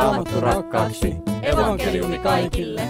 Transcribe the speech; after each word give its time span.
Raamattu 0.00 0.40
rakkaaksi. 0.40 1.14
Evankeliumi 1.42 2.18
kaikille. 2.18 2.82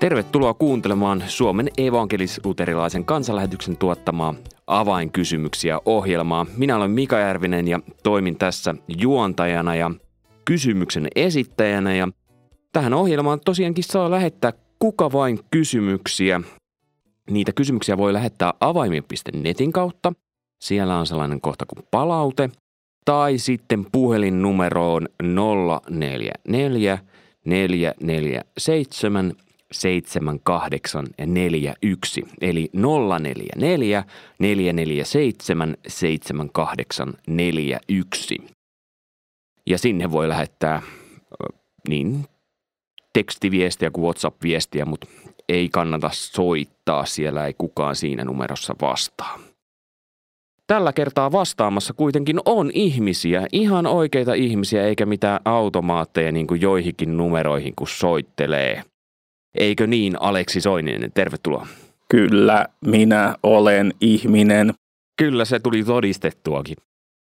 Tervetuloa 0.00 0.54
kuuntelemaan 0.54 1.24
Suomen 1.26 1.68
evankelis-luterilaisen 1.78 3.04
kansanlähetyksen 3.04 3.76
tuottamaa 3.76 4.34
avainkysymyksiä 4.66 5.80
ohjelmaa. 5.84 6.46
Minä 6.56 6.76
olen 6.76 6.90
Mika 6.90 7.18
Järvinen 7.18 7.68
ja 7.68 7.80
toimin 8.02 8.38
tässä 8.38 8.74
juontajana 8.98 9.74
ja 9.74 9.90
kysymyksen 10.44 11.08
esittäjänä 11.16 11.94
ja 11.94 12.08
tähän 12.72 12.94
ohjelmaan 12.94 13.40
tosiaankin 13.44 13.84
saa 13.84 14.10
lähettää 14.10 14.52
kuka 14.78 15.12
vain 15.12 15.40
kysymyksiä. 15.50 16.40
Niitä 17.30 17.52
kysymyksiä 17.52 17.96
voi 17.96 18.12
lähettää 18.12 18.54
avaimin.netin 18.60 19.72
kautta. 19.72 20.12
Siellä 20.60 20.98
on 20.98 21.06
sellainen 21.06 21.40
kohta 21.40 21.66
kuin 21.66 21.86
palaute. 21.90 22.50
Tai 23.06 23.38
sitten 23.38 23.86
puhelinnumeroon 23.92 25.08
044 25.90 26.98
447 27.44 29.32
7841 29.72 32.22
eli 32.40 32.70
044 32.72 34.04
447 34.38 35.76
7841. 35.88 38.38
Ja 39.66 39.78
sinne 39.78 40.10
voi 40.10 40.28
lähettää 40.28 40.82
niin 41.88 42.24
tekstiviestiä 43.12 43.90
kuin 43.90 44.04
WhatsApp-viestiä, 44.04 44.84
mutta 44.84 45.06
ei 45.48 45.68
kannata 45.68 46.10
soittaa, 46.12 47.04
siellä 47.04 47.46
ei 47.46 47.54
kukaan 47.58 47.96
siinä 47.96 48.24
numerossa 48.24 48.74
vastaa. 48.80 49.38
Tällä 50.66 50.92
kertaa 50.92 51.32
vastaamassa 51.32 51.94
kuitenkin 51.94 52.40
on 52.44 52.70
ihmisiä, 52.74 53.46
ihan 53.52 53.86
oikeita 53.86 54.34
ihmisiä, 54.34 54.84
eikä 54.84 55.06
mitään 55.06 55.40
automaatteja 55.44 56.32
niin 56.32 56.46
kuin 56.46 56.60
joihinkin 56.60 57.16
numeroihin, 57.16 57.72
kun 57.76 57.88
soittelee. 57.88 58.82
Eikö 59.54 59.86
niin, 59.86 60.22
Aleksi 60.22 60.60
Soininen? 60.60 61.12
Tervetuloa. 61.12 61.66
Kyllä, 62.08 62.66
minä 62.86 63.36
olen 63.42 63.94
ihminen. 64.00 64.74
Kyllä, 65.18 65.44
se 65.44 65.58
tuli 65.58 65.84
todistettuakin. 65.84 66.76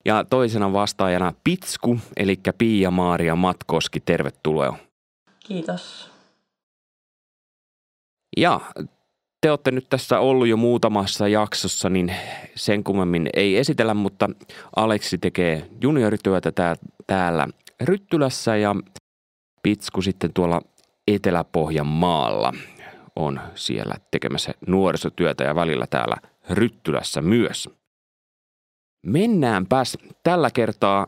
Ja 0.05 0.25
toisena 0.25 0.73
vastaajana 0.73 1.33
Pitsku, 1.45 1.99
eli 2.17 2.41
Pia-Maaria 2.59 3.37
Matkoski, 3.37 4.01
tervetuloa. 4.01 4.77
Kiitos. 5.47 6.11
Ja 8.37 8.61
te 9.43 9.51
olette 9.51 9.71
nyt 9.71 9.87
tässä 9.89 10.21
ollut 10.21 10.49
jo 10.49 10.57
muutamassa 10.57 11.29
jaksossa, 11.29 11.89
niin 11.89 12.15
sen 12.55 12.85
kummemmin 12.85 13.31
ei 13.35 13.57
esitellä, 13.57 13.95
mutta 13.95 14.31
Aleksi 14.77 15.19
tekee 15.19 15.69
juniorityötä 15.81 16.53
tää, 16.53 16.77
täällä 17.07 17.49
Ryttylässä 17.81 18.57
ja 18.57 18.77
Pitsku 19.63 20.03
sitten 20.03 20.33
tuolla 20.35 20.63
Etelä-Pohjanmaalla 21.09 22.53
on 23.17 23.41
siellä 23.55 23.95
tekemässä 24.11 24.55
nuorisotyötä 24.67 25.45
ja 25.45 25.55
välillä 25.55 25.87
täällä 25.87 26.17
Ryttylässä 26.51 27.23
myös. 27.23 27.69
Mennäänpäs 29.07 29.99
tällä 30.23 30.51
kertaa 30.51 31.07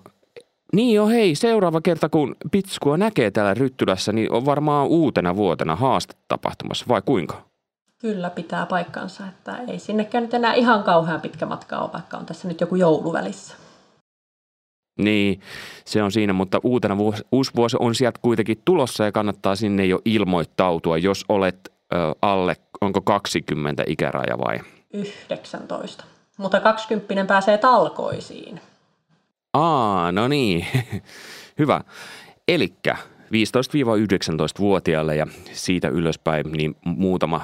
niin 0.73 0.95
jo 0.95 1.07
hei, 1.07 1.35
seuraava 1.35 1.81
kerta 1.81 2.09
kun 2.09 2.37
Pitskua 2.51 2.97
näkee 2.97 3.31
täällä 3.31 3.55
Ryttylässä, 3.55 4.13
niin 4.13 4.33
on 4.33 4.45
varmaan 4.45 4.87
uutena 4.87 5.37
vuotena 5.37 5.77
haaste 5.77 6.15
tapahtumassa, 6.29 6.85
vai 6.89 7.03
kuinka? 7.05 7.54
Kyllä 8.05 8.31
pitää 8.31 8.67
paikkansa, 8.67 9.27
että 9.27 9.57
ei 9.69 9.79
sinnekään 9.79 10.25
nyt 10.25 10.35
enää 10.35 10.55
ihan 10.55 10.83
kauhean 10.83 11.21
pitkä 11.21 11.47
matka 11.47 11.79
ole, 11.79 11.93
vaikka 11.93 12.17
on 12.17 12.27
tässä 12.27 12.49
nyt 12.49 12.61
joku 12.61 12.77
joulu 12.77 13.13
välissä. 13.13 13.55
Niin, 14.99 15.41
se 15.85 16.03
on 16.03 16.13
siinä, 16.13 16.33
mutta 16.33 16.61
uutena 16.63 16.99
vuosi, 16.99 17.23
uusi 17.33 17.51
vuosi 17.57 17.77
on 17.81 17.95
sieltä 17.95 18.19
kuitenkin 18.23 18.63
tulossa 18.65 19.05
ja 19.05 19.13
kannattaa 19.13 19.57
sinne 19.57 19.87
jo 19.87 20.01
ilmoittautua, 20.05 20.99
jos 20.99 21.25
olet 21.29 21.73
ö, 21.95 21.97
alle, 22.23 22.57
onko 22.81 23.01
20 23.01 23.85
ikäraja 23.87 24.39
vai? 24.39 24.61
19. 24.93 26.05
Mutta 26.37 26.61
20 26.61 27.29
pääsee 27.29 27.59
talkoisiin. 27.59 28.61
Aa, 29.53 30.13
no 30.13 30.29
niin. 30.29 30.67
Hyvä. 31.59 31.81
Elikkä 32.49 32.97
15-19-vuotiaille 33.25 35.17
ja 35.17 35.27
siitä 35.53 35.89
ylöspäin 35.89 36.53
niin 36.53 36.77
muutama 36.85 37.41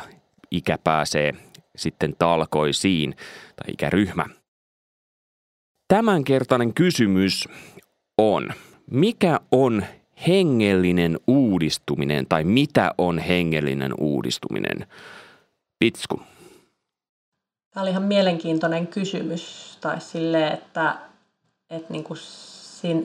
ikä 0.51 0.79
pääsee 0.85 1.33
sitten 1.77 2.15
talkoisiin 2.19 3.17
tai 3.57 3.73
ikäryhmä. 3.73 4.25
Tämänkertainen 5.89 6.75
kysymys 6.75 7.49
on, 8.19 8.51
mikä 8.91 9.41
on 9.53 9.85
hengellinen 10.29 11.21
uudistuminen 11.27 12.27
tai 12.27 12.45
mitä 12.45 12.95
on 12.99 13.19
hengellinen 13.19 13.93
uudistuminen? 14.01 14.87
Pitsku. 15.79 16.23
Tämä 17.71 17.83
oli 17.83 17.91
ihan 17.91 18.03
mielenkiintoinen 18.03 18.87
kysymys, 18.87 19.79
tai 19.81 20.01
sille, 20.01 20.49
että, 20.49 20.97
että 21.71 21.93
niin 21.93 22.05
kuin 22.05 22.19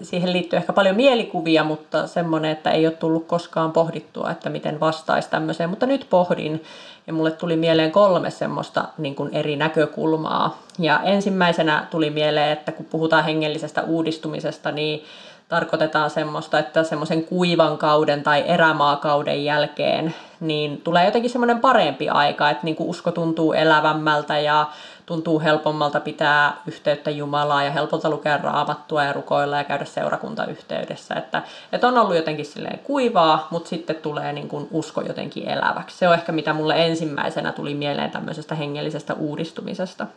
siihen 0.02 0.34
liittyy 0.34 0.58
ehkä 0.58 0.74
paljon 0.74 0.96
mielikuvia, 0.96 1.64
mutta 1.64 2.08
semmoinen, 2.08 2.52
että 2.52 2.72
ei 2.72 2.88
ole 2.88 2.96
tullut 2.96 3.28
koskaan 3.28 3.72
pohdittua, 3.72 4.32
että 4.32 4.50
miten 4.50 4.80
vastaisi 4.80 5.30
tämmöiseen. 5.30 5.70
Mutta 5.70 5.86
nyt 5.86 6.08
pohdin, 6.10 6.64
ja 7.08 7.14
mulle 7.14 7.32
tuli 7.32 7.56
mieleen 7.56 7.92
kolme 7.92 8.32
semmoista 8.32 8.86
niin 8.98 9.16
kuin 9.16 9.34
eri 9.34 9.56
näkökulmaa. 9.56 10.58
Ja 10.80 11.00
ensimmäisenä 11.04 11.88
tuli 11.92 12.10
mieleen, 12.10 12.52
että 12.52 12.72
kun 12.72 12.86
puhutaan 12.86 13.24
hengellisestä 13.24 13.84
uudistumisesta, 13.84 14.72
niin 14.72 15.04
tarkoitetaan 15.50 16.10
semmoista, 16.10 16.60
että 16.60 16.84
semmoisen 16.84 17.24
kuivan 17.24 17.78
kauden 17.78 18.24
tai 18.24 18.44
erämaakauden 18.48 19.46
jälkeen 19.46 20.16
niin 20.40 20.82
tulee 20.82 21.06
jotenkin 21.06 21.30
semmoinen 21.30 21.60
parempi 21.60 22.10
aika, 22.10 22.50
että 22.50 22.66
niin 22.66 22.76
kuin 22.76 22.90
usko 22.90 23.12
tuntuu 23.12 23.54
elävämmältä 23.54 24.40
ja 24.40 24.66
tuntuu 25.06 25.40
helpommalta 25.40 26.00
pitää 26.00 26.62
yhteyttä 26.68 27.12
Jumalaa 27.12 27.64
ja 27.64 27.72
helpolta 27.72 28.10
lukea 28.10 28.38
raamattua 28.38 29.04
ja 29.04 29.14
rukoilla 29.14 29.58
ja 29.58 29.64
käydä 29.64 29.86
seurakuntayhteydessä. 29.86 31.16
Että, 31.16 31.44
että 31.72 31.88
on 31.88 31.98
ollut 31.98 32.16
jotenkin 32.16 32.46
silleen 32.46 32.80
kuivaa, 32.80 33.48
mutta 33.52 33.70
sitten 33.70 33.96
tulee 33.96 34.34
niin 34.34 34.48
kuin 34.48 34.68
usko 34.72 35.02
jotenkin 35.02 35.50
eläväksi. 35.50 35.98
Se 35.98 36.08
on 36.08 36.14
ehkä 36.14 36.32
mitä 36.32 36.54
mulle 36.54 36.86
ensimmäisenä 36.86 37.52
tuli 37.52 37.74
mieleen 37.74 38.12
tämmöisestä 38.12 38.56
hengellisestä 38.56 39.14
uudistumisesta. 39.14 40.08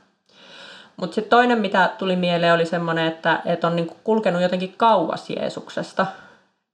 Mutta 0.96 1.14
sitten 1.14 1.30
toinen, 1.30 1.58
mitä 1.58 1.90
tuli 1.98 2.16
mieleen, 2.16 2.54
oli 2.54 2.66
semmoinen, 2.66 3.06
että, 3.06 3.42
että 3.44 3.66
on 3.66 3.76
niinku 3.76 3.96
kulkenut 4.04 4.42
jotenkin 4.42 4.74
kauas 4.76 5.30
Jeesuksesta. 5.30 6.06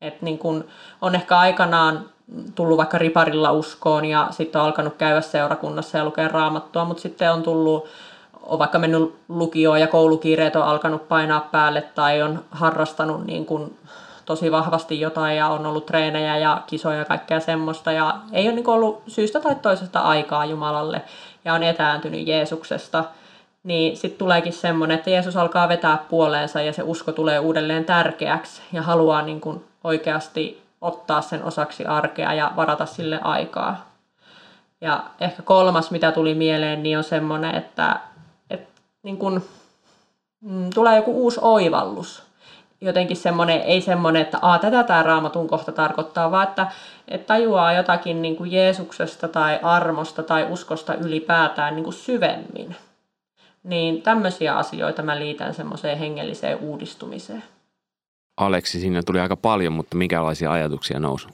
Että 0.01 0.25
niinku 0.25 0.65
on 1.03 1.15
ehkä 1.15 1.39
aikanaan 1.39 2.11
tullut 2.55 2.77
vaikka 2.79 2.99
riparilla 2.99 3.53
uskoon 3.53 4.05
ja 4.05 4.29
sitten 4.31 4.61
on 4.61 4.67
alkanut 4.67 4.95
käydä 4.95 5.21
seurakunnassa 5.21 5.99
ja 5.99 6.05
lukea 6.05 6.29
raamattua, 6.29 6.85
mutta 6.85 7.01
sitten 7.01 7.33
on 7.33 7.43
tullut, 7.43 7.87
on 8.43 8.59
vaikka 8.59 8.79
mennyt 8.79 9.15
lukioon 9.29 9.81
ja 9.81 9.87
koulukiireet 9.87 10.57
on 10.57 10.63
alkanut 10.63 11.09
painaa 11.09 11.49
päälle 11.53 11.83
tai 11.83 12.23
on 12.23 12.45
harrastanut 12.51 13.27
niin 13.27 13.47
kuin 13.47 13.79
tosi 14.25 14.53
vahvasti 14.53 15.01
jotain 15.01 15.37
ja 15.37 15.49
on 15.49 15.67
ollut 15.67 15.87
treenejä 15.87 16.39
ja 16.39 16.63
kisoja 16.67 16.99
ja 16.99 17.05
kaikkea 17.05 17.41
semmoista 17.41 17.93
ja 17.93 18.17
ei 18.33 18.47
ole 18.47 18.55
niin 18.55 18.69
ollut 18.69 19.03
syystä 19.07 19.41
tai 19.41 19.55
toisesta 19.55 20.01
aikaa 20.01 20.45
Jumalalle 20.45 21.03
ja 21.45 21.55
on 21.55 21.63
etääntynyt 21.63 22.27
Jeesuksesta– 22.27 23.05
niin 23.65 23.97
sitten 23.97 24.19
tuleekin 24.19 24.53
semmoinen, 24.53 24.99
että 24.99 25.11
Jeesus 25.11 25.37
alkaa 25.37 25.69
vetää 25.69 26.05
puoleensa 26.09 26.63
ja 26.63 26.73
se 26.73 26.83
usko 26.83 27.13
tulee 27.13 27.39
uudelleen 27.39 27.85
tärkeäksi 27.85 28.63
ja 28.73 28.83
haluaa 28.83 29.23
niin 29.23 29.41
kuin 29.41 29.65
oikeasti 29.85 30.64
ottaa 30.85 31.23
sen 31.23 31.45
osaksi 31.45 31.87
arkea 31.87 32.35
ja 32.35 32.53
varata 32.57 32.87
sille 32.87 33.21
aikaa. 33.23 33.91
Ja 34.81 35.05
ehkä 35.21 35.43
kolmas, 35.43 35.91
mitä 35.91 36.13
tuli 36.13 36.35
mieleen, 36.35 36.83
niin 36.83 36.99
on 36.99 37.05
semmoinen, 37.05 37.55
että, 37.55 38.01
että 38.51 38.81
niin 39.03 39.17
kuin, 39.17 39.45
mm, 40.41 40.71
tulee 40.75 40.97
joku 40.97 41.23
uusi 41.23 41.41
oivallus. 41.43 42.23
Jotenkin 42.81 43.17
semmoinen, 43.17 43.61
ei 43.61 43.81
semmoinen, 43.81 44.23
että 44.23 44.39
Aa, 44.43 44.59
tätä 44.59 44.85
tämä 44.85 45.03
raamatun 45.03 45.49
kohta 45.49 45.73
tarkoittaa, 45.73 46.31
vaan 46.31 46.49
että, 46.49 46.67
että 47.09 47.27
tajuaa 47.27 47.73
jotakin 47.73 48.23
niin 48.23 48.37
kuin 48.37 48.53
Jeesuksesta 48.53 49.29
tai 49.29 49.59
armosta 49.63 50.23
tai 50.23 50.47
uskosta 50.51 50.95
ylipäätään 50.95 51.75
niin 51.75 51.85
kuin 51.85 51.95
syvemmin. 51.95 52.77
Niin 53.63 54.03
tämmöisiä 54.03 54.57
asioita 54.57 55.03
mä 55.03 55.19
liitän 55.19 55.55
semmoiseen 55.55 55.99
hengelliseen 55.99 56.59
uudistumiseen. 56.59 57.43
Aleksi, 58.37 58.81
siinä 58.81 59.03
tuli 59.03 59.21
aika 59.21 59.37
paljon, 59.37 59.73
mutta 59.73 59.97
minkälaisia 59.97 60.53
ajatuksia 60.53 61.01
nousi? 61.01 61.29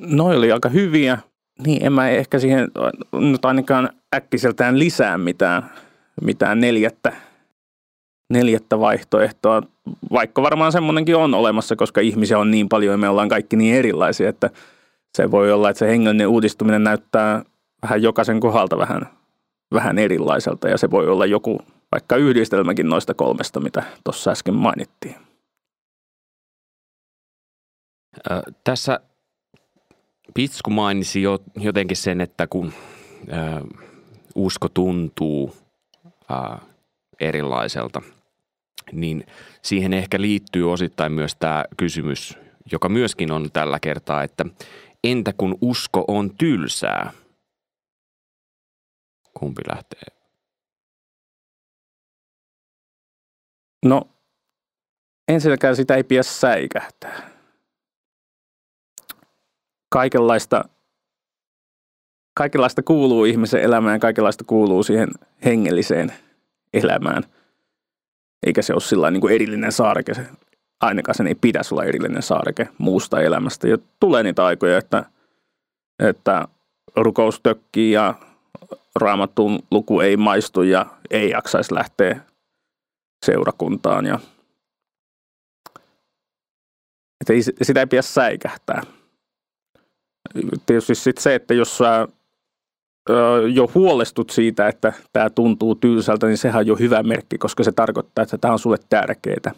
No 0.00 0.26
oli 0.26 0.52
aika 0.52 0.68
hyviä. 0.68 1.18
Niin, 1.66 1.86
en 1.86 1.92
mä 1.92 2.08
ehkä 2.08 2.38
siihen 2.38 2.68
nyt 3.12 3.44
ainakaan 3.44 3.90
äkkiseltään 4.14 4.78
lisää 4.78 5.18
mitään, 5.18 5.70
mitään 6.22 6.60
neljättä, 6.60 7.12
neljättä 8.32 8.80
vaihtoehtoa. 8.80 9.62
Vaikka 10.12 10.42
varmaan 10.42 10.72
semmoinenkin 10.72 11.16
on 11.16 11.34
olemassa, 11.34 11.76
koska 11.76 12.00
ihmisiä 12.00 12.38
on 12.38 12.50
niin 12.50 12.68
paljon 12.68 12.92
ja 12.92 12.98
me 12.98 13.08
ollaan 13.08 13.28
kaikki 13.28 13.56
niin 13.56 13.76
erilaisia, 13.76 14.28
että 14.28 14.50
se 15.16 15.30
voi 15.30 15.52
olla, 15.52 15.70
että 15.70 15.78
se 15.78 15.88
hengellinen 15.88 16.28
uudistuminen 16.28 16.84
näyttää 16.84 17.44
vähän 17.82 18.02
jokaisen 18.02 18.40
kohdalta 18.40 18.78
vähän 18.78 19.06
vähän 19.74 19.98
erilaiselta 19.98 20.68
ja 20.68 20.78
se 20.78 20.90
voi 20.90 21.08
olla 21.08 21.26
joku 21.26 21.60
vaikka 21.92 22.16
yhdistelmäkin 22.16 22.88
noista 22.88 23.14
kolmesta, 23.14 23.60
mitä 23.60 23.82
tuossa 24.04 24.30
äsken 24.30 24.54
mainittiin. 24.54 25.16
Ö, 28.30 28.42
tässä 28.64 29.00
Pitsku 30.34 30.70
mainitsi 30.70 31.22
jo, 31.22 31.38
jotenkin 31.56 31.96
sen, 31.96 32.20
että 32.20 32.46
kun 32.46 32.72
ö, 33.28 33.66
usko 34.34 34.68
tuntuu 34.68 35.56
ö, 36.06 36.58
erilaiselta, 37.20 38.02
niin 38.92 39.26
siihen 39.62 39.92
ehkä 39.92 40.20
liittyy 40.20 40.72
osittain 40.72 41.12
myös 41.12 41.36
tämä 41.36 41.64
kysymys, 41.76 42.38
joka 42.72 42.88
myöskin 42.88 43.32
on 43.32 43.50
tällä 43.52 43.80
kertaa, 43.80 44.22
että 44.22 44.44
entä 45.04 45.32
kun 45.32 45.58
usko 45.60 46.04
on 46.08 46.36
tylsää? 46.36 47.12
Kumpi 49.34 49.62
lähtee? 49.74 50.19
No, 53.84 54.02
ensinnäkään 55.28 55.76
sitä 55.76 55.94
ei 55.94 56.04
pidä 56.04 56.22
säikähtää. 56.22 57.30
Kaikenlaista, 59.88 60.64
kaikenlaista 62.34 62.82
kuuluu 62.82 63.24
ihmisen 63.24 63.62
elämään, 63.62 64.00
kaikenlaista 64.00 64.44
kuuluu 64.44 64.82
siihen 64.82 65.08
hengelliseen 65.44 66.12
elämään. 66.72 67.22
Eikä 68.46 68.62
se 68.62 68.72
ole 68.72 68.80
sillä 68.80 69.10
niin 69.10 69.20
kuin 69.20 69.34
erillinen 69.34 69.72
saareke. 69.72 70.12
Ainakaan 70.80 71.14
sen 71.14 71.26
ei 71.26 71.34
pitäisi 71.34 71.74
olla 71.74 71.84
erillinen 71.84 72.22
saareke 72.22 72.68
muusta 72.78 73.20
elämästä. 73.20 73.68
Ja 73.68 73.78
tulee 74.00 74.22
niitä 74.22 74.44
aikoja, 74.44 74.78
että, 74.78 75.04
että 75.98 76.48
rukous 76.96 77.40
tökkii 77.42 77.92
ja 77.92 78.14
raamatun 78.94 79.58
luku 79.70 80.00
ei 80.00 80.16
maistu 80.16 80.62
ja 80.62 80.86
ei 81.10 81.30
jaksaisi 81.30 81.74
lähteä 81.74 82.20
seurakuntaan. 83.26 84.06
Ja, 84.06 84.18
että 87.20 87.32
ei, 87.32 87.42
sitä 87.42 87.80
ei 87.80 87.86
pidä 87.86 88.02
säikähtää. 88.02 88.82
Tietysti 90.66 90.94
sitten 90.94 91.22
se, 91.22 91.34
että 91.34 91.54
jos 91.54 91.78
sä 91.78 92.08
jo 93.52 93.70
huolestut 93.74 94.30
siitä, 94.30 94.68
että 94.68 94.92
tämä 95.12 95.30
tuntuu 95.30 95.74
tylsältä, 95.74 96.26
niin 96.26 96.38
sehän 96.38 96.58
on 96.58 96.66
jo 96.66 96.76
hyvä 96.76 97.02
merkki, 97.02 97.38
koska 97.38 97.64
se 97.64 97.72
tarkoittaa, 97.72 98.22
että 98.22 98.38
tämä 98.38 98.52
on 98.52 98.58
sulle 98.58 98.76
tärkeää. 98.88 99.54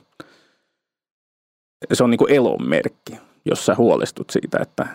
Se 1.92 2.04
on 2.04 2.10
niin 2.10 2.32
elon 2.32 2.68
merkki, 2.68 3.18
jos 3.44 3.66
sä 3.66 3.74
huolestut 3.74 4.30
siitä, 4.30 4.58
että, 4.62 4.86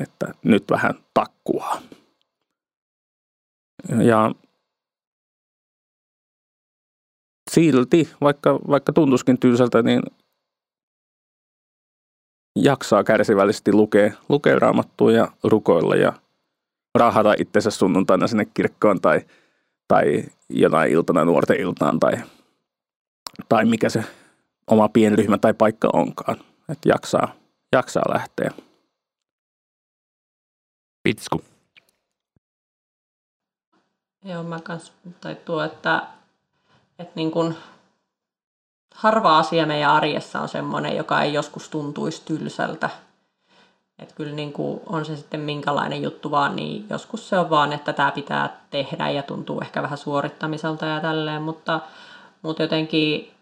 että 0.00 0.34
nyt 0.42 0.64
vähän 0.70 0.94
takkuaa. 1.14 1.82
Ja 4.04 4.32
silti, 7.50 8.08
vaikka, 8.20 8.58
vaikka 8.68 8.92
tuntuskin 8.92 9.38
tylsältä, 9.40 9.82
niin 9.82 10.02
jaksaa 12.56 13.04
kärsivällisesti 13.04 13.72
lukea, 13.72 14.12
lukea 14.28 14.58
raamattua 14.58 15.12
ja 15.12 15.28
rukoilla 15.44 15.96
ja 15.96 16.12
rahata 16.94 17.34
itsensä 17.38 17.70
sunnuntaina 17.70 18.26
sinne 18.26 18.44
kirkkoon 18.44 19.00
tai, 19.00 19.20
tai 19.88 20.24
jonain 20.48 20.92
iltana 20.92 21.24
nuorten 21.24 21.60
iltaan 21.60 22.00
tai, 22.00 22.12
tai 23.48 23.64
mikä 23.64 23.88
se 23.88 24.04
oma 24.66 24.88
pienryhmä 24.88 25.38
tai 25.38 25.54
paikka 25.54 25.90
onkaan. 25.92 26.36
Että 26.68 26.88
jaksaa, 26.88 27.34
jaksaa 27.72 28.14
lähteä. 28.14 28.50
Pitsku. 31.02 31.44
Joo, 34.24 34.42
mä 34.42 34.60
kans, 34.60 34.92
tai 35.20 35.34
tuo, 35.34 35.64
että, 35.64 36.06
että 37.00 37.12
niin 37.14 37.30
kun, 37.30 37.54
harva 38.94 39.38
asia 39.38 39.66
meidän 39.66 39.90
arjessa 39.90 40.40
on 40.40 40.48
semmoinen, 40.48 40.96
joka 40.96 41.22
ei 41.22 41.32
joskus 41.32 41.68
tuntuisi 41.68 42.22
tylsältä. 42.24 42.90
Että 43.98 44.14
kyllä 44.14 44.34
niin 44.34 44.52
kuin 44.52 44.80
on 44.86 45.04
se 45.04 45.16
sitten 45.16 45.40
minkälainen 45.40 46.02
juttu 46.02 46.30
vaan, 46.30 46.56
niin 46.56 46.86
joskus 46.90 47.28
se 47.28 47.38
on 47.38 47.50
vaan, 47.50 47.72
että 47.72 47.92
tämä 47.92 48.10
pitää 48.10 48.60
tehdä 48.70 49.10
ja 49.10 49.22
tuntuu 49.22 49.60
ehkä 49.60 49.82
vähän 49.82 49.98
suorittamiselta 49.98 50.86
ja 50.86 51.00
tälleen, 51.00 51.42
mutta, 51.42 51.80
mutta 52.42 52.62
jotenkin 52.62 53.32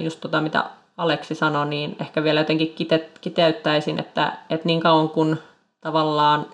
just 0.00 0.20
tota, 0.20 0.40
mitä 0.40 0.70
Aleksi 0.96 1.34
sanoi, 1.34 1.66
niin 1.66 1.96
ehkä 2.00 2.24
vielä 2.24 2.40
jotenkin 2.40 2.74
kite, 2.74 3.10
kiteyttäisin, 3.20 3.98
että, 3.98 4.38
että 4.50 4.66
niin 4.66 4.80
kauan 4.80 5.08
kun 5.08 5.38
tavallaan 5.80 6.46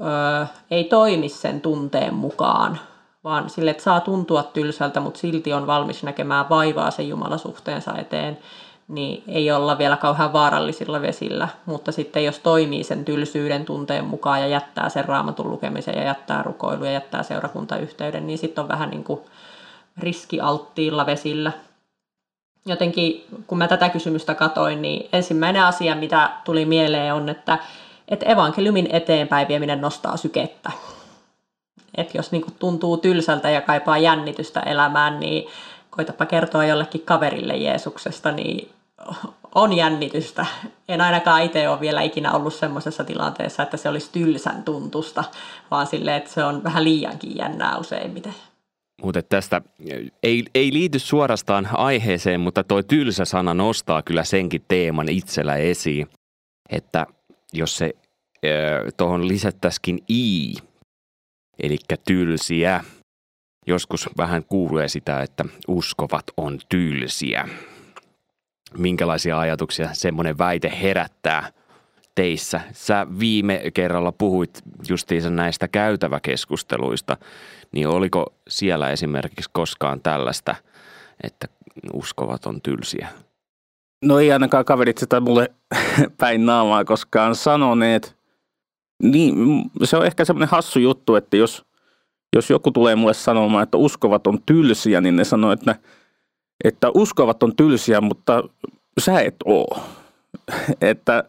ö, 0.00 0.46
ei 0.70 0.84
toimi 0.84 1.28
sen 1.28 1.60
tunteen 1.60 2.14
mukaan, 2.14 2.80
vaan 3.26 3.50
sille, 3.50 3.70
että 3.70 3.82
saa 3.82 4.00
tuntua 4.00 4.42
tylsältä, 4.42 5.00
mutta 5.00 5.20
silti 5.20 5.52
on 5.52 5.66
valmis 5.66 6.02
näkemään 6.02 6.48
vaivaa 6.48 6.90
sen 6.90 7.08
Jumalasuhteensa 7.08 7.96
eteen, 7.98 8.38
niin 8.88 9.22
ei 9.28 9.52
olla 9.52 9.78
vielä 9.78 9.96
kauhean 9.96 10.32
vaarallisilla 10.32 11.02
vesillä. 11.02 11.48
Mutta 11.66 11.92
sitten 11.92 12.24
jos 12.24 12.38
toimii 12.38 12.84
sen 12.84 13.04
tylsyyden 13.04 13.64
tunteen 13.64 14.04
mukaan 14.04 14.40
ja 14.40 14.46
jättää 14.46 14.88
sen 14.88 15.04
raamatun 15.04 15.50
lukemisen 15.50 15.94
ja 15.94 16.04
jättää 16.04 16.42
rukoilu 16.42 16.84
ja 16.84 16.90
jättää 16.90 17.22
seurakuntayhteyden, 17.22 18.26
niin 18.26 18.38
sitten 18.38 18.62
on 18.62 18.68
vähän 18.68 18.90
niin 18.90 19.04
kuin 19.04 19.20
riskialttiilla 19.98 21.06
vesillä. 21.06 21.52
Jotenkin 22.66 23.26
kun 23.46 23.58
mä 23.58 23.68
tätä 23.68 23.88
kysymystä 23.88 24.34
katoin, 24.34 24.82
niin 24.82 25.08
ensimmäinen 25.12 25.62
asia, 25.62 25.94
mitä 25.94 26.30
tuli 26.44 26.64
mieleen 26.64 27.14
on, 27.14 27.28
että, 27.28 27.58
että 28.08 28.26
evankeliumin 28.26 28.88
eteenpäin 28.92 29.48
vieminen 29.48 29.80
nostaa 29.80 30.16
sykettä. 30.16 30.70
Että 31.96 32.18
jos 32.18 32.32
niin 32.32 32.44
tuntuu 32.58 32.96
tylsältä 32.96 33.50
ja 33.50 33.60
kaipaa 33.60 33.98
jännitystä 33.98 34.60
elämään, 34.60 35.20
niin 35.20 35.48
koitapa 35.90 36.26
kertoa 36.26 36.64
jollekin 36.64 37.02
kaverille 37.04 37.56
Jeesuksesta, 37.56 38.32
niin 38.32 38.68
on 39.54 39.72
jännitystä. 39.72 40.46
En 40.88 41.00
ainakaan 41.00 41.42
itse 41.42 41.68
ole 41.68 41.80
vielä 41.80 42.02
ikinä 42.02 42.32
ollut 42.32 42.54
semmoisessa 42.54 43.04
tilanteessa, 43.04 43.62
että 43.62 43.76
se 43.76 43.88
olisi 43.88 44.10
tylsän 44.12 44.62
tuntusta, 44.62 45.24
vaan 45.70 45.86
sille, 45.86 46.16
että 46.16 46.30
se 46.30 46.44
on 46.44 46.64
vähän 46.64 46.84
liiankin 46.84 47.36
jännää 47.36 47.78
useimmiten. 47.78 48.34
Mutta 49.02 49.22
tästä 49.22 49.62
ei, 50.22 50.44
ei 50.54 50.72
liity 50.72 50.98
suorastaan 50.98 51.68
aiheeseen, 51.72 52.40
mutta 52.40 52.64
tuo 52.64 52.82
tylsä 52.82 53.24
sana 53.24 53.54
nostaa 53.54 54.02
kyllä 54.02 54.24
senkin 54.24 54.64
teeman 54.68 55.08
itsellä 55.08 55.56
esiin, 55.56 56.06
että 56.70 57.06
jos 57.52 57.76
se 57.76 57.92
tuohon 58.96 59.28
lisättäisikin 59.28 59.98
i, 60.10 60.54
eli 61.62 61.78
tylsiä, 62.06 62.84
joskus 63.66 64.08
vähän 64.16 64.44
kuulee 64.44 64.88
sitä, 64.88 65.22
että 65.22 65.44
uskovat 65.68 66.24
on 66.36 66.58
tylsiä 66.68 67.48
minkälaisia 68.78 69.38
ajatuksia 69.38 69.88
semmoinen 69.92 70.38
väite 70.38 70.72
herättää 70.82 71.50
teissä. 72.14 72.60
Sä 72.72 73.06
viime 73.18 73.62
kerralla 73.74 74.12
puhuit 74.12 74.62
justiinsa 74.88 75.30
näistä 75.30 75.68
käytäväkeskusteluista, 75.68 77.16
niin 77.72 77.88
oliko 77.88 78.34
siellä 78.48 78.90
esimerkiksi 78.90 79.50
koskaan 79.52 80.00
tällaista, 80.00 80.54
että 81.22 81.48
uskovat 81.92 82.46
on 82.46 82.62
tylsiä? 82.62 83.08
No 84.04 84.18
ei 84.18 84.32
ainakaan 84.32 84.64
kaverit 84.64 84.98
sitä 84.98 85.20
mulle 85.20 85.50
päin 86.20 86.46
naamaa 86.46 86.84
koskaan 86.84 87.34
sanoneet. 87.34 88.15
Niin, 89.02 89.62
se 89.84 89.96
on 89.96 90.06
ehkä 90.06 90.24
semmoinen 90.24 90.48
hassu 90.48 90.78
juttu, 90.78 91.14
että 91.14 91.36
jos, 91.36 91.64
jos 92.36 92.50
joku 92.50 92.70
tulee 92.70 92.94
mulle 92.94 93.14
sanomaan, 93.14 93.62
että 93.62 93.76
uskovat 93.76 94.26
on 94.26 94.38
tylsiä, 94.46 95.00
niin 95.00 95.16
ne 95.16 95.24
sanoo, 95.24 95.52
että– 95.52 95.76
että 96.64 96.90
uskovat 96.94 97.42
on 97.42 97.56
tylsiä, 97.56 98.00
mutta 98.00 98.44
sä 99.00 99.20
et 99.20 99.36
oo. 99.44 99.78
että 100.80 101.24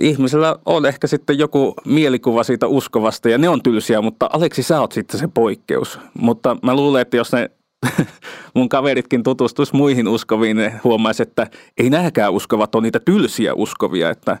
ihmisellä 0.00 0.56
on 0.66 0.86
ehkä 0.86 1.06
sitten 1.06 1.38
joku 1.38 1.74
mielikuva 1.84 2.44
siitä 2.44 2.66
uskovasta 2.66 3.28
ja 3.28 3.38
ne 3.38 3.48
on 3.48 3.62
tylsiä, 3.62 4.00
mutta 4.00 4.30
Aleksi 4.32 4.62
sä 4.62 4.80
oot 4.80 4.92
sitten 4.92 5.20
se 5.20 5.28
poikkeus. 5.34 5.98
Mutta 6.18 6.56
mä 6.62 6.74
luulen, 6.74 7.02
että 7.02 7.16
jos 7.16 7.32
ne 7.32 7.50
mun 8.54 8.68
kaveritkin 8.68 9.22
tutustuisi 9.22 9.76
muihin 9.76 10.08
uskoviin, 10.08 10.56
ne 10.56 10.80
huomaisi, 10.84 11.22
että 11.22 11.46
ei 11.78 11.90
nämäkään 11.90 12.32
uskovat 12.32 12.74
on 12.74 12.82
niitä 12.82 13.00
tylsiä 13.00 13.54
uskovia. 13.54 14.10
Että, 14.10 14.38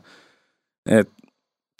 että 0.90 1.12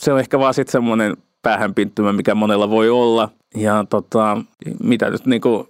se 0.01 0.13
on 0.13 0.21
ehkä 0.21 0.39
vaan 0.39 0.55
sitten 0.55 0.73
semmoinen 0.73 1.17
päähänpinttymä, 1.43 2.13
mikä 2.13 2.35
monella 2.35 2.71
voi 2.71 2.91
olla. 2.91 3.29
Ja 3.55 3.85
tota, 3.91 4.39
mitä 4.83 5.11
nyt 5.11 5.27
niin 5.27 5.41
kuin 5.41 5.69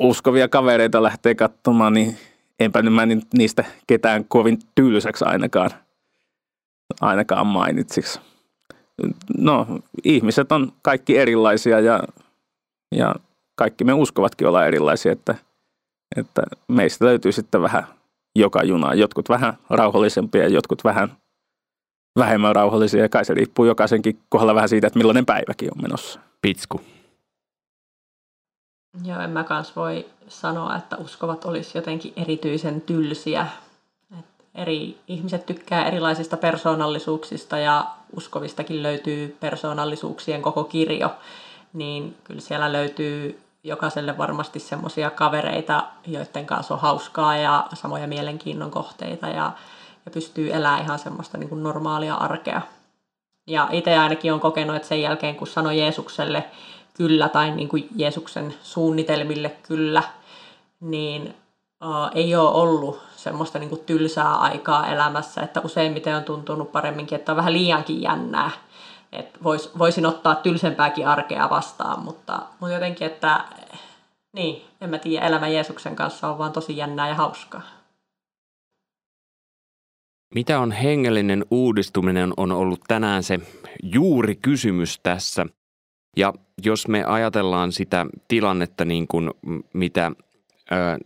uskovia 0.00 0.48
kavereita 0.48 1.02
lähtee 1.02 1.34
katsomaan, 1.34 1.92
niin 1.92 2.16
enpä 2.60 2.82
nyt 2.82 2.94
mä 2.94 3.06
niistä 3.34 3.64
ketään 3.86 4.24
kovin 4.24 4.58
tylsäksi 4.74 5.24
ainakaan, 5.24 5.70
ainakaan 7.00 7.46
mainitsiksi. 7.46 8.20
No, 9.38 9.66
ihmiset 10.04 10.52
on 10.52 10.72
kaikki 10.82 11.18
erilaisia 11.18 11.80
ja, 11.80 12.02
ja 12.94 13.14
kaikki 13.54 13.84
me 13.84 13.92
uskovatkin 13.92 14.48
olla 14.48 14.66
erilaisia, 14.66 15.12
että, 15.12 15.34
että 16.16 16.42
meistä 16.68 17.04
löytyy 17.04 17.32
sitten 17.32 17.62
vähän 17.62 17.86
joka 18.36 18.62
junaa. 18.62 18.94
Jotkut 18.94 19.28
vähän 19.28 19.54
rauhallisempia 19.70 20.42
ja 20.42 20.48
jotkut 20.48 20.84
vähän 20.84 21.16
vähemmän 22.18 22.56
rauhallisia. 22.56 23.02
Ja 23.02 23.08
kai 23.08 23.24
se 23.24 23.34
riippuu 23.34 23.64
jokaisenkin 23.64 24.18
kohdalla 24.28 24.54
vähän 24.54 24.68
siitä, 24.68 24.86
että 24.86 24.98
millainen 24.98 25.26
päiväkin 25.26 25.70
on 25.76 25.82
menossa. 25.82 26.20
Pitsku. 26.42 26.80
Joo, 29.04 29.20
en 29.20 29.30
mä 29.30 29.44
kans 29.44 29.76
voi 29.76 30.06
sanoa, 30.28 30.76
että 30.76 30.96
uskovat 30.96 31.44
olisi 31.44 31.78
jotenkin 31.78 32.12
erityisen 32.16 32.80
tylsiä. 32.80 33.46
Et 34.18 34.26
eri 34.54 34.98
ihmiset 35.08 35.46
tykkää 35.46 35.86
erilaisista 35.86 36.36
persoonallisuuksista 36.36 37.58
ja 37.58 37.86
uskovistakin 38.16 38.82
löytyy 38.82 39.36
persoonallisuuksien 39.40 40.42
koko 40.42 40.64
kirjo. 40.64 41.10
Niin 41.72 42.16
kyllä 42.24 42.40
siellä 42.40 42.72
löytyy 42.72 43.40
jokaiselle 43.64 44.18
varmasti 44.18 44.58
semmoisia 44.58 45.10
kavereita, 45.10 45.84
joiden 46.06 46.46
kanssa 46.46 46.74
on 46.74 46.80
hauskaa 46.80 47.36
ja 47.36 47.66
samoja 47.74 48.06
mielenkiinnon 48.06 48.70
kohteita 48.70 49.28
ja, 49.28 49.52
ja 50.04 50.10
pystyy 50.10 50.52
elämään 50.52 50.82
ihan 50.82 50.98
semmoista 50.98 51.38
niin 51.38 51.48
kuin 51.48 51.62
normaalia 51.62 52.14
arkea. 52.14 52.62
Ja 53.46 53.68
itse 53.72 53.98
ainakin 53.98 54.32
on 54.32 54.40
kokenut, 54.40 54.76
että 54.76 54.88
sen 54.88 55.02
jälkeen 55.02 55.36
kun 55.36 55.46
sanoi 55.46 55.78
Jeesukselle 55.78 56.44
kyllä 56.94 57.28
tai 57.28 57.50
niin 57.50 57.68
kuin 57.68 57.88
Jeesuksen 57.96 58.54
suunnitelmille 58.62 59.48
kyllä, 59.62 60.02
niin 60.80 61.34
uh, 61.84 62.10
ei 62.14 62.36
ole 62.36 62.50
ollut 62.50 63.02
semmoista 63.16 63.58
niin 63.58 63.68
kuin 63.68 63.84
tylsää 63.86 64.34
aikaa 64.34 64.86
elämässä, 64.86 65.40
että 65.40 65.60
useimmiten 65.60 66.16
on 66.16 66.24
tuntunut 66.24 66.72
paremminkin, 66.72 67.16
että 67.16 67.32
on 67.32 67.36
vähän 67.36 67.52
liiankin 67.52 68.02
jännää. 68.02 68.50
Että 69.12 69.38
vois, 69.42 69.78
voisin 69.78 70.06
ottaa 70.06 70.34
tylsempääkin 70.34 71.08
arkea 71.08 71.50
vastaan, 71.50 72.00
mutta, 72.00 72.42
mutta 72.60 72.74
jotenkin, 72.74 73.06
että 73.06 73.44
niin, 74.32 74.64
en 74.80 74.90
mä 74.90 74.98
tiedä, 74.98 75.26
elämä 75.26 75.48
Jeesuksen 75.48 75.96
kanssa 75.96 76.28
on 76.28 76.38
vaan 76.38 76.52
tosi 76.52 76.76
jännää 76.76 77.08
ja 77.08 77.14
hauskaa. 77.14 77.62
Mitä 80.34 80.60
on 80.60 80.72
hengellinen 80.72 81.44
uudistuminen 81.50 82.32
on 82.36 82.52
ollut 82.52 82.80
tänään 82.88 83.22
se 83.22 83.40
juuri 83.82 84.36
kysymys 84.36 85.00
tässä. 85.02 85.46
Ja 86.16 86.32
jos 86.64 86.88
me 86.88 87.04
ajatellaan 87.04 87.72
sitä 87.72 88.06
tilannetta 88.28 88.84
niin 88.84 89.08
kuin 89.08 89.30
mitä 89.72 90.12
ö, 90.72 90.98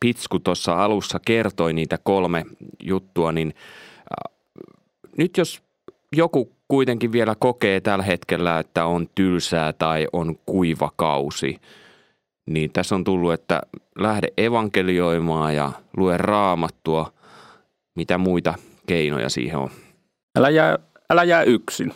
Pitsku 0.00 0.38
tuossa 0.38 0.84
alussa 0.84 1.20
kertoi 1.26 1.72
niitä 1.72 1.98
kolme 2.02 2.44
juttua, 2.82 3.32
niin 3.32 3.54
ö, 4.10 4.30
nyt 5.18 5.36
jos 5.36 5.62
joku 6.16 6.52
kuitenkin 6.68 7.12
vielä 7.12 7.34
kokee 7.38 7.80
tällä 7.80 8.04
hetkellä, 8.04 8.58
että 8.58 8.84
on 8.84 9.08
tylsää 9.14 9.72
tai 9.72 10.06
on 10.12 10.36
kuiva 10.46 10.90
kausi, 10.96 11.56
niin 12.46 12.72
tässä 12.72 12.94
on 12.94 13.04
tullut, 13.04 13.32
että 13.32 13.60
lähde 13.98 14.28
evankelioimaan 14.36 15.54
ja 15.54 15.72
lue 15.96 16.16
raamattua– 16.16 17.12
mitä 17.96 18.18
muita 18.18 18.54
keinoja 18.86 19.28
siihen 19.28 19.58
on? 19.58 19.70
Älä 20.38 20.50
jää, 20.50 20.78
älä 21.10 21.24
jää 21.24 21.42
yksin. 21.42 21.94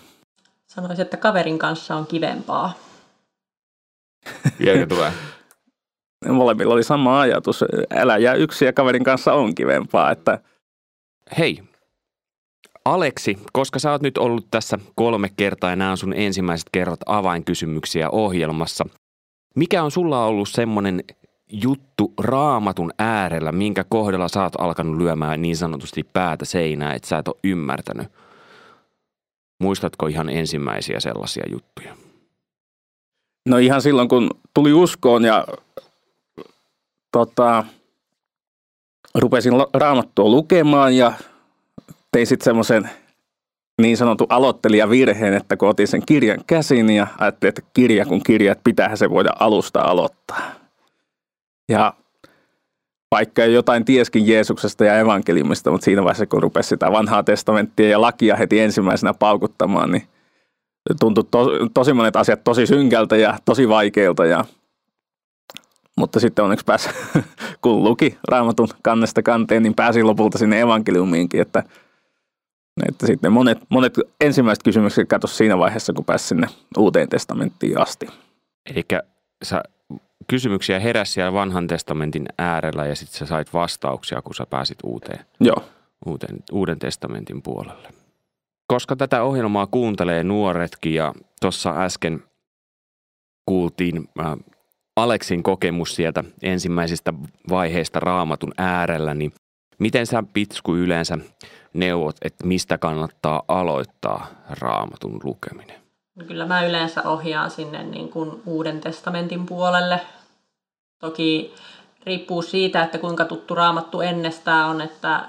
Sanoisin, 0.67 1.03
että 1.03 1.17
kaverin 1.17 1.59
kanssa 1.59 1.97
on 1.97 2.07
kivempaa. 2.07 2.75
Vieläkö 4.59 4.87
tulee? 4.87 5.13
Molemmilla 6.29 6.75
oli 6.75 6.85
sama 6.85 7.21
ajatus. 7.21 7.65
Älä 7.95 8.19
jää 8.19 8.35
yksin 8.35 8.67
ja 8.67 8.73
kaverin 8.73 9.05
kanssa 9.05 9.33
on 9.33 9.55
kivempaa. 9.55 10.11
Että... 10.11 10.39
Hei, 11.39 11.63
Aleksi, 12.85 13.39
koska 13.53 13.79
sä 13.79 13.91
oot 13.91 14.03
nyt 14.03 14.19
ollut 14.19 14.47
tässä 14.51 14.79
kolme 14.95 15.31
kertaa 15.37 15.71
ja 15.71 15.77
nämä 15.77 15.91
on 15.91 15.97
sun 15.97 16.13
ensimmäiset 16.17 16.69
kerrat 16.73 17.01
avainkysymyksiä 17.07 18.11
ohjelmassa. 18.11 18.85
Mikä 19.57 19.83
on 19.83 19.91
sulla 19.91 20.25
ollut 20.25 20.49
semmoinen 20.49 21.05
juttu 21.53 22.13
raamatun 22.21 22.93
äärellä, 22.99 23.53
minkä 23.53 23.85
kohdalla 23.89 24.29
sä 24.29 24.43
oot 24.43 24.61
alkanut 24.61 24.97
lyömään 24.97 25.43
niin 25.43 25.57
sanotusti 25.57 26.03
päätä 26.13 26.45
seinää, 26.45 26.95
että 26.95 27.09
sä 27.09 27.19
et 27.19 27.29
ole 27.29 27.37
ymmärtänyt? 27.45 28.09
Muistatko 29.61 30.07
ihan 30.07 30.29
ensimmäisiä 30.29 31.01
sellaisia 31.01 31.45
juttuja? 31.53 31.97
No 33.49 33.59
ihan 33.59 33.83
silloin, 33.83 34.09
kun 34.09 34.31
tuli 34.55 34.73
uskoon 34.73 35.25
ja 35.25 35.47
tota, 37.13 37.65
rupesin 39.15 39.53
raamattua 39.75 40.29
lukemaan 40.29 40.97
ja 40.97 41.13
tein 42.13 42.27
sitten 42.27 42.45
semmoisen 42.45 42.91
niin 43.83 43.97
sanotun 43.97 44.27
aloittelijavirheen, 44.31 45.35
että 45.35 45.57
kun 45.57 45.69
otin 45.69 45.89
sen 45.89 46.03
kirjan 46.07 46.39
käsin 46.47 46.91
ja 46.91 47.07
ajattelin, 47.19 47.49
että 47.49 47.63
kirja 47.75 48.07
kun 48.07 48.23
kirja, 48.23 48.53
että 48.53 48.65
pitäähän 48.65 48.99
se 48.99 49.11
voida 49.11 49.31
alusta 49.41 49.81
aloittaa. 49.81 50.64
Ja 51.69 51.95
vaikka 53.11 53.45
jotain 53.45 53.85
tieskin 53.85 54.27
Jeesuksesta 54.27 54.85
ja 54.85 54.99
evankeliumista, 54.99 55.71
mutta 55.71 55.85
siinä 55.85 56.05
vaiheessa, 56.05 56.27
kun 56.27 56.43
rupesi 56.43 56.69
sitä 56.69 56.93
vanhaa 56.93 57.23
testamenttia 57.23 57.89
ja 57.89 58.01
lakia 58.01 58.37
heti 58.37 58.61
ensimmäisenä 58.61 59.15
paukuttamaan, 59.15 59.91
niin 59.91 60.03
tuntui 61.01 61.25
to, 61.31 61.47
tosi 61.75 61.93
monet 61.93 62.17
asiat 62.17 62.45
tosi 62.45 62.67
synkältä 62.67 63.17
ja 63.17 63.39
tosi 63.45 63.69
vaikeilta. 63.69 64.27
Ja, 64.27 64.45
mutta 65.97 66.21
sitten 66.21 66.45
onneksi 66.45 66.65
pääsi, 66.65 66.89
kun 67.63 67.85
luki 67.85 68.19
raamatun 68.29 68.69
kannesta 68.83 69.23
kanteen, 69.23 69.63
niin 69.63 69.75
pääsi 69.75 70.03
lopulta 70.03 70.39
sinne 70.39 70.61
evankeliumiinkin, 70.61 71.41
että, 71.41 71.63
että 72.89 73.07
sitten 73.07 73.33
monet, 73.33 73.59
monet 73.69 73.95
ensimmäiset 74.21 74.63
kysymykset 74.63 75.09
katsoivat 75.09 75.37
siinä 75.37 75.59
vaiheessa, 75.59 75.93
kun 75.93 76.05
pääsi 76.05 76.29
sinne 76.29 76.47
uuteen 76.79 77.09
testamenttiin 77.09 77.81
asti. 77.81 78.07
Eli 78.71 78.85
sä 79.43 79.63
kysymyksiä 80.29 80.81
heräsi 80.81 81.13
siellä 81.13 81.33
vanhan 81.33 81.67
testamentin 81.67 82.27
äärellä 82.39 82.87
ja 82.87 82.95
sitten 82.95 83.19
sä 83.19 83.27
sait 83.27 83.53
vastauksia, 83.53 84.23
kun 84.23 84.35
sä 84.35 84.47
pääsit 84.51 84.79
uuteen, 84.85 85.25
Joo. 85.41 85.65
uuteen, 86.07 86.37
uuden 86.53 86.79
testamentin 86.79 87.43
puolelle. 87.43 87.89
Koska 88.67 88.97
tätä 88.97 89.23
ohjelmaa 89.23 89.67
kuuntelee 89.67 90.25
nuoretkin 90.25 90.95
ja 90.95 91.15
tuossa 91.41 91.85
äsken 91.85 92.23
kuultiin 93.47 94.09
äh, 94.21 94.33
Aleksin 94.97 95.43
kokemus 95.43 95.95
sieltä 95.95 96.25
ensimmäisistä 96.43 97.15
vaiheista 97.49 98.01
raamatun 98.01 98.53
äärellä, 98.59 99.15
niin 99.15 99.33
miten 99.79 100.07
sä 100.07 100.23
Pitsku 100.33 100.75
yleensä 100.75 101.19
neuvot, 101.75 102.17
että 102.23 102.47
mistä 102.47 102.79
kannattaa 102.79 103.43
aloittaa 103.49 104.27
raamatun 104.61 105.21
lukeminen? 105.25 105.84
Kyllä 106.27 106.47
mä 106.47 106.65
yleensä 106.65 107.03
ohjaan 107.03 107.51
sinne 107.51 107.83
niin 107.83 108.09
kuin 108.09 108.43
Uuden 108.47 108.81
testamentin 108.81 109.47
puolelle. 109.47 110.01
Toki 110.99 111.55
riippuu 112.07 112.43
siitä, 112.43 112.83
että 112.83 112.99
kuinka 112.99 113.25
tuttu 113.25 113.55
raamattu 113.55 114.01
ennestään 114.01 114.69
on, 114.69 114.81
että, 114.81 115.25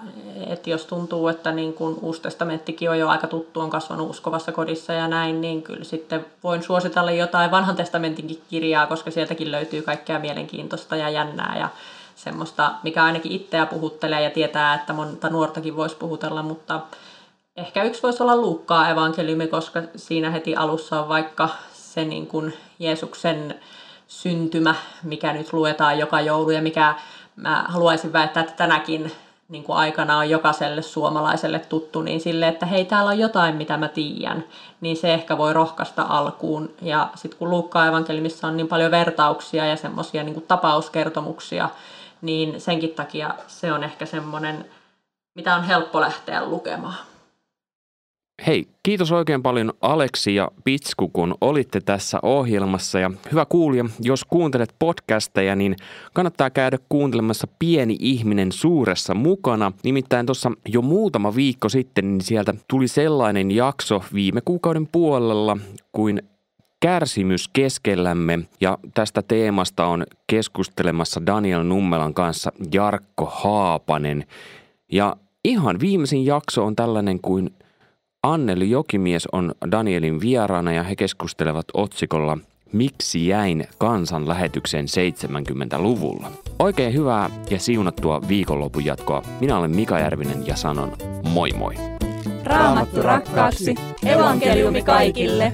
että 0.48 0.70
jos 0.70 0.86
tuntuu, 0.86 1.28
että 1.28 1.52
niin 1.52 1.74
kuin 1.74 1.98
Uusi 2.02 2.22
testamenttikin 2.22 2.90
on 2.90 3.00
jo 3.00 3.10
aika 3.10 3.28
tuttu, 3.28 3.60
on 3.60 3.70
kasvanut 3.70 4.10
uskovassa 4.10 4.52
kodissa 4.52 4.94
ja 4.94 5.08
näin, 5.08 5.42
niin 5.42 5.64
kyllä 5.64 5.84
sitten 5.84 6.26
voin 6.44 6.64
suositella 6.64 7.12
jotain 7.12 7.52
vanhan 7.52 7.76
testamentinkin 7.76 8.42
kirjaa, 8.50 8.88
koska 8.88 9.12
sieltäkin 9.12 9.52
löytyy 9.52 9.82
kaikkea 9.82 10.20
mielenkiintoista 10.20 10.96
ja 10.96 11.10
jännää 11.10 11.56
ja 11.60 11.70
semmoista, 12.16 12.72
mikä 12.84 13.04
ainakin 13.04 13.32
itseä 13.32 13.66
puhuttelee 13.66 14.22
ja 14.22 14.30
tietää, 14.30 14.74
että 14.74 14.94
monta 14.94 15.30
nuortakin 15.30 15.76
voisi 15.76 15.96
puhutella, 15.96 16.44
mutta 16.44 16.82
Ehkä 17.56 17.84
yksi 17.84 18.04
voisi 18.04 18.24
olla 18.24 18.36
Luukkaa 18.36 18.90
evankeliumi, 18.90 19.48
koska 19.48 19.82
siinä 19.96 20.30
heti 20.30 20.56
alussa 20.56 21.02
on 21.02 21.10
vaikka 21.10 21.50
se 21.74 22.06
niin 22.06 22.28
kuin 22.28 22.54
Jeesuksen 22.80 23.56
syntymä, 24.08 24.76
mikä 25.04 25.34
nyt 25.34 25.54
luetaan 25.54 26.00
joka 26.00 26.22
joulu 26.22 26.50
ja 26.50 26.62
mikä 26.62 26.96
mä 27.36 27.66
haluaisin 27.68 28.14
väittää, 28.14 28.44
että 28.44 28.56
tänäkin 28.56 29.12
niin 29.50 29.64
kuin 29.64 29.78
aikana 29.78 30.18
on 30.18 30.30
jokaiselle 30.30 30.82
suomalaiselle 30.82 31.60
tuttu, 31.60 32.02
niin 32.02 32.22
sille, 32.22 32.48
että 32.48 32.66
hei, 32.66 32.86
täällä 32.86 33.12
on 33.12 33.20
jotain, 33.20 33.56
mitä 33.56 33.78
mä 33.78 33.88
tiedän, 33.88 34.44
niin 34.82 34.98
se 34.98 35.14
ehkä 35.14 35.38
voi 35.38 35.54
rohkaista 35.54 36.06
alkuun. 36.10 36.70
Ja 36.82 37.10
sitten 37.16 37.40
kun 37.40 37.50
Luukkaa 37.50 37.88
evankeliumissa 37.88 38.48
on 38.48 38.58
niin 38.58 38.68
paljon 38.68 38.92
vertauksia 38.92 39.66
ja 39.66 39.76
semmoisia 39.76 40.24
niin 40.24 40.46
tapauskertomuksia, 40.48 41.70
niin 42.22 42.62
senkin 42.62 42.94
takia 42.94 43.36
se 43.48 43.74
on 43.74 43.84
ehkä 43.84 44.06
semmoinen, 44.06 44.66
mitä 45.36 45.56
on 45.56 45.64
helppo 45.64 46.02
lähteä 46.02 46.46
lukemaan. 46.46 47.15
Hei, 48.48 48.68
kiitos 48.84 49.12
oikein 49.12 49.44
paljon 49.44 49.74
Aleksi 49.82 50.36
ja 50.36 50.52
Pitsku, 50.64 51.10
kun 51.10 51.36
olitte 51.42 51.82
tässä 51.82 52.20
ohjelmassa. 52.24 53.00
Ja 53.00 53.12
hyvä 53.32 53.46
kuulija, 53.46 53.86
jos 54.02 54.26
kuuntelet 54.26 54.76
podcasteja, 54.80 55.56
niin 55.56 55.76
kannattaa 56.14 56.50
käydä 56.50 56.78
kuuntelemassa 56.90 57.48
Pieni 57.60 57.98
ihminen 58.00 58.52
suuressa 58.52 59.14
mukana. 59.14 59.72
Nimittäin 59.84 60.26
tuossa 60.26 60.52
jo 60.68 60.82
muutama 60.82 61.36
viikko 61.36 61.70
sitten, 61.70 62.06
niin 62.06 62.22
sieltä 62.22 62.54
tuli 62.68 62.88
sellainen 62.88 63.52
jakso 63.52 64.04
viime 64.14 64.42
kuukauden 64.46 64.88
puolella 64.88 65.58
kuin 65.92 66.22
kärsimys 66.80 67.48
keskellämme 67.48 68.40
ja 68.62 68.78
tästä 68.94 69.22
teemasta 69.22 69.86
on 69.86 70.06
keskustelemassa 70.28 71.26
Daniel 71.26 71.64
Nummelan 71.64 72.14
kanssa 72.14 72.52
Jarkko 72.74 73.26
Haapanen. 73.36 74.26
Ja 74.92 75.16
ihan 75.44 75.80
viimeisin 75.80 76.26
jakso 76.26 76.66
on 76.66 76.76
tällainen 76.76 77.20
kuin– 77.22 77.50
Anneli 78.26 78.70
Jokimies 78.70 79.28
on 79.32 79.52
Danielin 79.72 80.22
vieraana 80.22 80.74
ja 80.74 80.84
he 80.84 80.96
keskustelevat 80.96 81.66
otsikolla 81.74 82.38
Miksi 82.72 83.28
jäin 83.28 83.68
kansan 83.78 84.28
lähetykseen 84.28 84.86
70-luvulla? 84.86 86.32
Oikein 86.60 86.94
hyvää 86.94 87.30
ja 87.50 87.60
siunattua 87.60 88.22
viikonlopun 88.28 88.86
jatkoa. 88.86 89.22
Minä 89.40 89.58
olen 89.58 89.76
Mika 89.76 90.00
Järvinen 90.00 90.48
ja 90.48 90.56
sanon 90.56 90.92
moi 91.34 91.50
moi. 91.58 91.76
Raamattu 92.44 93.02
rakkaaksi, 93.02 93.76
evankeliumi 94.06 94.82
kaikille. 94.82 95.52